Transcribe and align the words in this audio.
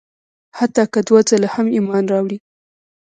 حتی 0.57 0.83
که 0.93 0.99
دوه 1.07 1.21
ځله 1.29 1.47
هم 1.55 1.67
ایمان 1.75 2.03
راوړي. 2.13 2.37